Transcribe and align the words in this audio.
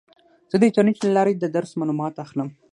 زه 0.49 0.55
د 0.59 0.63
انټرنیټ 0.69 0.97
له 1.03 1.11
لارې 1.17 1.33
د 1.35 1.45
درس 1.55 1.71
معلومات 1.79 2.13
اخلم. 2.25 2.49